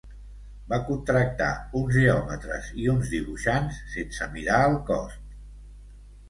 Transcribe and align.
Va 0.69 0.77
contractar 0.85 1.49
uns 1.79 1.93
geòmetres 1.97 2.71
i 2.85 2.89
uns 2.95 3.13
dibuixants 3.17 3.83
sense 3.97 4.29
mirar 4.39 4.57
al 4.63 4.75
cost. 4.91 5.23